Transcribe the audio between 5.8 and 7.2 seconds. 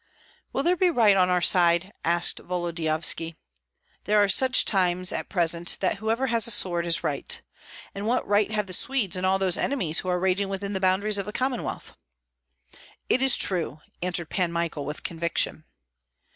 whoever has a sword is